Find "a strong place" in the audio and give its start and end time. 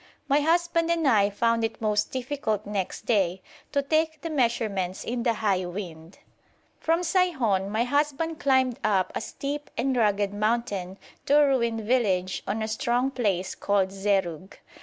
12.63-13.53